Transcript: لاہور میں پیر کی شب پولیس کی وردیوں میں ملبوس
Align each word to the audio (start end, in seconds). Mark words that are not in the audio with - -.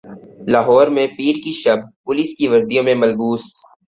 لاہور 0.51 0.87
میں 0.87 1.05
پیر 1.07 1.35
کی 1.43 1.51
شب 1.53 1.79
پولیس 2.05 2.29
کی 2.37 2.47
وردیوں 2.47 2.83
میں 2.83 2.95
ملبوس 2.95 3.43